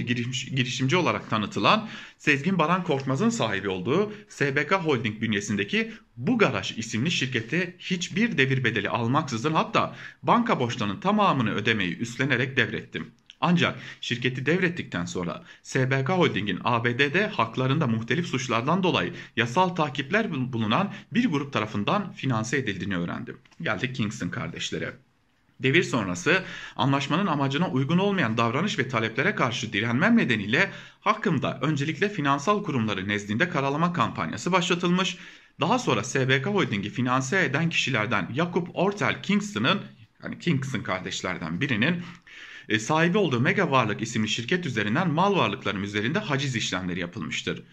girişimci 0.56 0.96
olarak 0.96 1.30
tanıtılan 1.30 1.90
Sezgin 2.18 2.60
Baran 2.60 2.84
Korkmaz'ın 2.84 3.30
sahibi 3.30 3.70
olduğu 3.70 4.14
SBK 4.30 4.72
Holding 4.72 5.22
bünyesindeki 5.22 5.92
Bu 6.18 6.38
Garaj 6.38 6.78
isimli 6.78 7.12
şirkete 7.12 7.76
hiçbir 7.80 8.38
devir 8.38 8.64
bedeli 8.64 8.90
almaksızın 8.90 9.54
hatta 9.54 9.96
banka 10.24 10.60
borçlarının 10.60 11.00
tamamını 11.00 11.54
ödemeyi 11.54 11.98
üstlenerek 11.98 12.58
devrettim. 12.58 13.12
Ancak 13.42 13.80
şirketi 14.02 14.46
devrettikten 14.46 15.06
sonra 15.06 15.44
SBK 15.64 16.10
Holding'in 16.10 16.60
ABD'de 16.64 17.28
haklarında 17.28 17.88
muhtelif 17.88 18.28
suçlardan 18.28 18.84
dolayı 18.84 19.14
yasal 19.36 19.70
takipler 19.70 20.54
bulunan 20.54 20.94
bir 21.12 21.26
grup 21.26 21.54
tarafından 21.54 22.12
finanse 22.12 22.58
edildiğini 22.58 22.98
öğrendim. 22.98 23.38
Geldik 23.62 23.96
Kingston 23.96 24.30
kardeşlere. 24.30 25.07
Devir 25.60 25.84
sonrası 25.84 26.44
anlaşmanın 26.76 27.28
amacına 27.28 27.70
uygun 27.70 27.98
olmayan 27.98 28.38
davranış 28.38 28.80
ve 28.80 28.88
taleplere 28.88 29.36
karşı 29.36 29.74
direnmem 29.74 30.18
nedeniyle 30.18 30.72
hakkımda 31.00 31.60
öncelikle 31.62 32.10
finansal 32.10 32.64
kurumları 32.64 33.08
nezdinde 33.08 33.50
karalama 33.50 33.94
kampanyası 33.94 34.52
başlatılmış. 34.52 35.18
Daha 35.60 35.80
sonra 35.80 36.04
SBK 36.04 36.46
Holding'i 36.46 36.90
finanse 36.90 37.44
eden 37.46 37.70
kişilerden 37.70 38.30
Yakup 38.34 38.70
Ortel 38.74 39.22
Kingston'ın 39.24 39.82
yani 40.24 40.40
Kingston 40.40 40.82
kardeşlerden 40.82 41.62
birinin 41.62 42.04
e, 42.70 42.80
sahibi 42.80 43.18
olduğu 43.18 43.40
Mega 43.40 43.72
Varlık 43.72 44.02
isimli 44.02 44.28
şirket 44.28 44.66
üzerinden 44.66 45.10
mal 45.10 45.36
varlıklarım 45.36 45.84
üzerinde 45.84 46.20
haciz 46.20 46.56
işlemleri 46.56 47.00
yapılmıştır. 47.00 47.64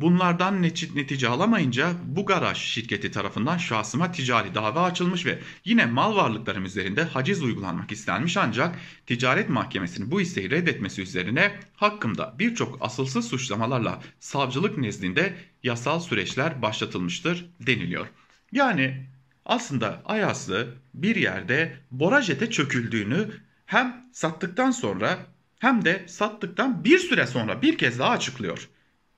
Bunlardan 0.00 0.62
netice 0.62 1.28
alamayınca 1.28 1.92
bu 2.04 2.26
garaj 2.26 2.58
şirketi 2.58 3.10
tarafından 3.10 3.58
şahsıma 3.58 4.12
ticari 4.12 4.54
dava 4.54 4.82
açılmış 4.82 5.26
ve 5.26 5.38
yine 5.64 5.86
mal 5.86 6.16
varlıklarım 6.16 6.64
üzerinde 6.64 7.02
haciz 7.02 7.42
uygulanmak 7.42 7.92
istenmiş 7.92 8.36
ancak 8.36 8.78
ticaret 9.06 9.48
mahkemesinin 9.48 10.10
bu 10.10 10.20
isteği 10.20 10.50
reddetmesi 10.50 11.02
üzerine 11.02 11.60
hakkımda 11.76 12.34
birçok 12.38 12.78
asılsız 12.80 13.28
suçlamalarla 13.28 14.02
savcılık 14.20 14.78
nezdinde 14.78 15.34
yasal 15.62 16.00
süreçler 16.00 16.62
başlatılmıştır 16.62 17.50
deniliyor. 17.60 18.06
Yani 18.52 19.06
aslında 19.44 20.02
Ayaslı 20.04 20.74
bir 20.94 21.16
yerde 21.16 21.76
Borajet'e 21.90 22.50
çöküldüğünü 22.50 23.30
hem 23.66 24.08
sattıktan 24.12 24.70
sonra 24.70 25.18
hem 25.58 25.84
de 25.84 26.04
sattıktan 26.08 26.84
bir 26.84 26.98
süre 26.98 27.26
sonra 27.26 27.62
bir 27.62 27.78
kez 27.78 27.98
daha 27.98 28.10
açıklıyor. 28.10 28.68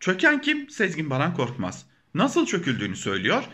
Çöken 0.03 0.41
kim? 0.41 0.71
Sezgin 0.71 1.11
Baran 1.11 1.35
Korkmaz. 1.35 1.87
Nasıl 2.15 2.47
çöküldüğünü 2.47 2.97
söylüyor. 2.97 3.45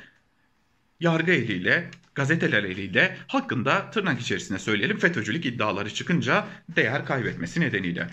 Yargı 1.01 1.33
eliyle, 1.33 1.91
gazeteler 2.15 2.65
eliyle 2.65 3.17
hakkında 3.27 3.91
tırnak 3.91 4.21
içerisinde 4.21 4.59
söyleyelim 4.59 4.99
FETÖ'cülük 4.99 5.47
iddiaları 5.47 5.95
çıkınca 5.95 6.47
değer 6.69 7.07
kaybetmesi 7.07 7.61
nedeniyle. 7.61 8.09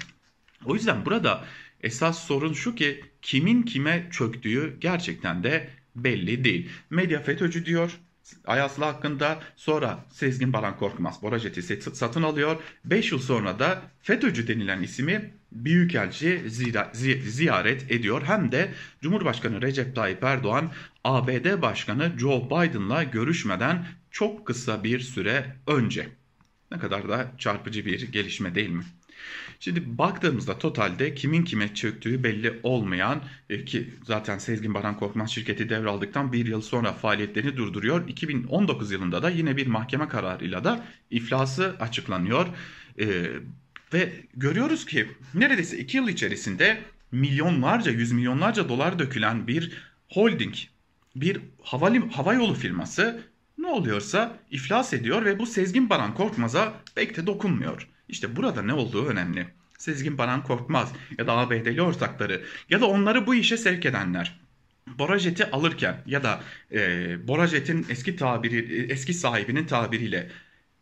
O 0.65 0.75
yüzden 0.75 1.05
burada 1.05 1.45
esas 1.81 2.27
sorun 2.27 2.53
şu 2.53 2.75
ki 2.75 3.03
kimin 3.21 3.63
kime 3.63 4.07
çöktüğü 4.11 4.77
gerçekten 4.79 5.43
de 5.43 5.69
belli 5.95 6.43
değil. 6.43 6.69
Medya 6.89 7.21
FETÖ'cü 7.21 7.65
diyor. 7.65 7.99
Ayaslı 8.45 8.83
hakkında 8.83 9.39
sonra 9.55 10.05
Sezgin 10.11 10.53
Baran 10.53 10.77
Korkmaz 10.77 11.21
Borajet'i 11.21 11.81
satın 11.81 12.23
alıyor. 12.23 12.55
5 12.85 13.11
yıl 13.11 13.19
sonra 13.19 13.59
da 13.59 13.81
FETÖ'cü 14.01 14.47
denilen 14.47 14.83
ismi 14.83 15.33
Büyükelçi 15.51 16.43
ziyaret 17.25 17.91
ediyor. 17.91 18.21
Hem 18.25 18.51
de 18.51 18.73
Cumhurbaşkanı 19.01 19.61
Recep 19.61 19.95
Tayyip 19.95 20.23
Erdoğan 20.23 20.71
ABD 21.03 21.61
Başkanı 21.61 22.11
Joe 22.19 22.45
Biden'la 22.45 23.03
görüşmeden 23.03 23.85
çok 24.11 24.47
kısa 24.47 24.83
bir 24.83 24.99
süre 24.99 25.55
önce. 25.67 26.09
Ne 26.71 26.79
kadar 26.79 27.09
da 27.09 27.31
çarpıcı 27.37 27.85
bir 27.85 28.11
gelişme 28.11 28.55
değil 28.55 28.69
mi? 28.69 28.83
Şimdi 29.59 29.97
baktığımızda 29.97 30.57
totalde 30.57 31.15
kimin 31.15 31.43
kime 31.43 31.73
çöktüğü 31.73 32.23
belli 32.23 32.59
olmayan 32.63 33.23
e, 33.49 33.65
ki 33.65 33.89
zaten 34.03 34.37
Sezgin 34.37 34.73
Baran 34.73 34.97
Korkmaz 34.97 35.31
şirketi 35.31 35.69
devraldıktan 35.69 36.33
bir 36.33 36.45
yıl 36.45 36.61
sonra 36.61 36.93
faaliyetlerini 36.93 37.57
durduruyor. 37.57 38.07
2019 38.07 38.91
yılında 38.91 39.23
da 39.23 39.29
yine 39.29 39.57
bir 39.57 39.67
mahkeme 39.67 40.07
kararıyla 40.07 40.63
da 40.63 40.85
iflası 41.11 41.75
açıklanıyor. 41.79 42.47
E, 42.99 43.25
ve 43.93 44.13
görüyoruz 44.33 44.85
ki 44.85 45.07
neredeyse 45.33 45.77
2 45.77 45.97
yıl 45.97 46.07
içerisinde 46.07 46.81
milyonlarca, 47.11 47.91
yüz 47.91 48.11
milyonlarca 48.11 48.69
dolar 48.69 48.99
dökülen 48.99 49.47
bir 49.47 49.71
holding, 50.09 50.55
bir 51.15 51.41
havalim, 51.63 52.09
hava 52.09 52.33
yolu 52.33 52.53
firması 52.53 53.21
ne 53.57 53.67
oluyorsa 53.67 54.39
iflas 54.51 54.93
ediyor 54.93 55.25
ve 55.25 55.39
bu 55.39 55.45
Sezgin 55.45 55.89
Baran 55.89 56.13
Korkmaz'a 56.13 56.73
pek 56.95 57.17
de 57.17 57.27
dokunmuyor. 57.27 57.89
İşte 58.09 58.35
burada 58.35 58.61
ne 58.61 58.73
olduğu 58.73 59.05
önemli. 59.05 59.47
Sezgin 59.77 60.17
Baran 60.17 60.43
Korkmaz 60.43 60.93
ya 61.17 61.27
da 61.27 61.33
ABD'li 61.33 61.81
ortakları 61.81 62.43
ya 62.69 62.81
da 62.81 62.85
onları 62.85 63.27
bu 63.27 63.35
işe 63.35 63.57
sevk 63.57 63.85
edenler. 63.85 64.39
Borajet'i 64.87 65.51
alırken 65.51 66.03
ya 66.05 66.23
da 66.23 66.41
e, 66.71 67.27
Borajet'in 67.27 67.85
eski 67.89 68.15
tabiri 68.15 68.91
eski 68.91 69.13
sahibinin 69.13 69.65
tabiriyle 69.65 70.31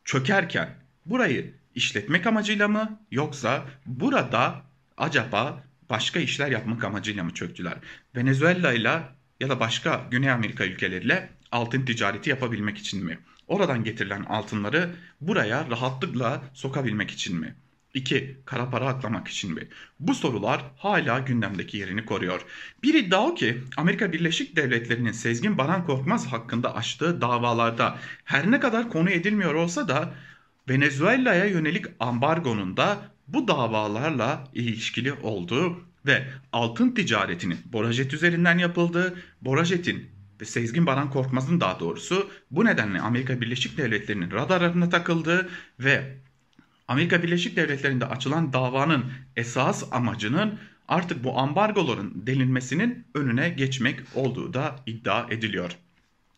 çökerken 0.05 0.69
burayı 1.05 1.53
işletmek 1.75 2.27
amacıyla 2.27 2.67
mı 2.67 2.99
yoksa 3.11 3.65
burada 3.85 4.61
acaba 4.97 5.63
başka 5.89 6.19
işler 6.19 6.51
yapmak 6.51 6.83
amacıyla 6.83 7.23
mı 7.23 7.33
çöktüler? 7.33 7.77
Venezuela 8.15 8.73
ile 8.73 9.01
ya 9.39 9.49
da 9.49 9.59
başka 9.59 10.07
Güney 10.11 10.31
Amerika 10.31 10.65
ülkeleriyle 10.65 11.29
altın 11.51 11.85
ticareti 11.85 12.29
yapabilmek 12.29 12.77
için 12.77 13.05
mi? 13.05 13.19
Oradan 13.47 13.83
getirilen 13.83 14.23
altınları 14.23 14.89
buraya 15.21 15.69
rahatlıkla 15.71 16.41
sokabilmek 16.53 17.11
için 17.11 17.39
mi? 17.39 17.55
2. 17.93 18.37
Kara 18.45 18.69
para 18.69 18.87
aklamak 18.87 19.27
için 19.27 19.53
mi? 19.53 19.67
Bu 19.99 20.15
sorular 20.15 20.61
hala 20.77 21.19
gündemdeki 21.19 21.77
yerini 21.77 22.05
koruyor. 22.05 22.41
Bir 22.83 22.93
iddia 22.93 23.21
o 23.27 23.35
ki 23.35 23.61
Amerika 23.77 24.13
Birleşik 24.13 24.55
Devletleri'nin 24.55 25.11
Sezgin 25.11 25.57
Baran 25.57 25.85
Korkmaz 25.85 26.27
hakkında 26.27 26.75
açtığı 26.75 27.21
davalarda 27.21 27.97
her 28.23 28.51
ne 28.51 28.59
kadar 28.59 28.89
konu 28.89 29.09
edilmiyor 29.09 29.53
olsa 29.53 29.87
da 29.87 30.13
Venezuela'ya 30.69 31.45
yönelik 31.45 31.85
ambargonun 31.99 32.77
da 32.77 33.11
bu 33.27 33.47
davalarla 33.47 34.47
ilişkili 34.53 35.13
olduğu 35.13 35.77
ve 36.05 36.27
altın 36.51 36.91
ticaretinin 36.91 37.59
Borajet 37.65 38.13
üzerinden 38.13 38.57
yapıldığı, 38.57 39.15
Borajet'in 39.41 40.12
Sezgin 40.45 40.85
Baran 40.85 41.09
Korkmaz'ın 41.09 41.59
daha 41.59 41.79
doğrusu 41.79 42.29
bu 42.51 42.65
nedenle 42.65 43.01
Amerika 43.01 43.41
Birleşik 43.41 43.77
Devletleri'nin 43.77 44.31
radarlarına 44.31 44.89
takıldığı 44.89 45.49
ve 45.79 46.17
Amerika 46.87 47.23
Birleşik 47.23 47.55
Devletleri'nde 47.55 48.05
açılan 48.05 48.53
davanın 48.53 49.05
esas 49.35 49.83
amacının 49.91 50.59
artık 50.87 51.23
bu 51.23 51.39
ambargoların 51.39 52.13
delinmesinin 52.27 53.05
önüne 53.15 53.49
geçmek 53.49 53.99
olduğu 54.15 54.53
da 54.53 54.75
iddia 54.85 55.27
ediliyor. 55.29 55.71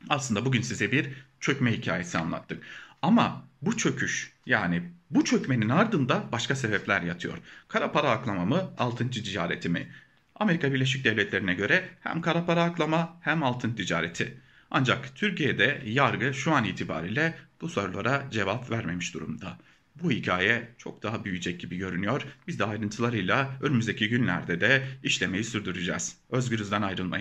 Aslında 0.10 0.46
bugün 0.46 0.62
size 0.62 0.92
bir 0.92 1.10
çökme 1.40 1.72
hikayesi 1.78 2.18
anlattık. 2.18 2.64
Ama 3.02 3.44
bu 3.62 3.78
çöküş 3.78 4.32
yani 4.46 4.84
bu 5.10 5.24
çökmenin 5.24 5.70
ardında 5.70 6.24
başka 6.32 6.56
sebepler 6.56 7.02
yatıyor. 7.02 7.38
Kara 7.68 7.92
para 7.92 8.10
aklama 8.10 8.46
mı, 8.46 8.72
altın 8.78 9.08
ticareti 9.08 9.70
mi? 9.70 9.88
Amerika 10.36 10.74
Birleşik 10.74 11.06
Devletleri'ne 11.06 11.54
göre 11.54 11.90
hem 12.02 12.22
kara 12.22 12.46
para 12.46 12.64
aklama 12.64 13.18
hem 13.22 13.44
altın 13.44 13.74
ticareti. 13.74 14.38
Ancak 14.72 15.16
Türkiye'de 15.16 15.82
yargı 15.86 16.34
şu 16.34 16.52
an 16.52 16.64
itibariyle 16.64 17.34
bu 17.62 17.70
sorulara 17.70 18.28
cevap 18.32 18.72
vermemiş 18.72 19.14
durumda. 19.14 19.58
Bu 20.04 20.12
hikaye 20.12 20.70
çok 20.78 21.04
daha 21.04 21.26
büyüyecek 21.26 21.60
gibi 21.60 21.78
görünüyor. 21.78 22.22
Biz 22.48 22.60
de 22.60 22.66
ayrıntılarıyla 22.66 23.50
önümüzdeki 23.62 24.10
günlerde 24.10 24.62
de 24.62 24.88
işlemeyi 25.04 25.44
sürdüreceğiz. 25.44 26.18
Özgürüz'den 26.30 26.82
ayrılmayın. 26.82 27.06